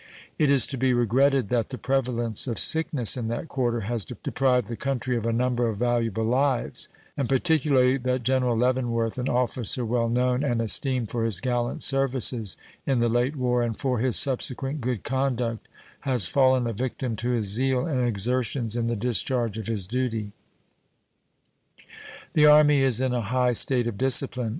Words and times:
It 0.39 0.49
is 0.49 0.65
to 0.65 0.79
be 0.79 0.95
regretted 0.95 1.49
that 1.49 1.69
the 1.69 1.77
prevalence 1.77 2.47
of 2.47 2.57
sickness 2.57 3.15
in 3.15 3.27
that 3.27 3.47
quarter 3.47 3.81
has 3.81 4.03
deprived 4.03 4.65
the 4.65 4.75
country 4.75 5.15
of 5.15 5.27
a 5.27 5.31
number 5.31 5.67
of 5.69 5.77
valuable 5.77 6.23
lives, 6.23 6.89
and 7.15 7.29
particularly 7.29 7.97
that 7.97 8.23
General 8.23 8.57
Leavenworth, 8.57 9.19
an 9.19 9.29
officer 9.29 9.85
well 9.85 10.09
known, 10.09 10.43
and 10.43 10.59
esteemed 10.59 11.11
for 11.11 11.23
his 11.23 11.39
gallant 11.39 11.83
services 11.83 12.57
in 12.87 12.97
the 12.97 13.09
late 13.09 13.35
war 13.35 13.61
and 13.61 13.77
for 13.77 13.99
his 13.99 14.15
subsequent 14.15 14.81
good 14.81 15.03
conduct, 15.03 15.67
has 15.99 16.25
fallen 16.25 16.65
a 16.65 16.73
victim 16.73 17.15
to 17.17 17.29
his 17.29 17.45
zeal 17.45 17.85
and 17.85 18.03
exertions 18.07 18.75
in 18.75 18.87
the 18.87 18.95
discharge 18.95 19.55
of 19.59 19.67
his 19.67 19.85
duty. 19.85 20.31
The 22.33 22.47
Army 22.47 22.79
is 22.81 23.01
in 23.01 23.13
a 23.13 23.21
high 23.21 23.53
state 23.53 23.85
of 23.85 23.99
discipline. 23.99 24.49